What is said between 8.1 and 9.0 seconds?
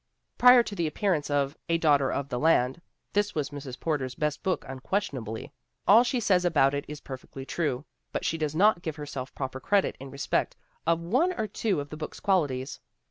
but she does not give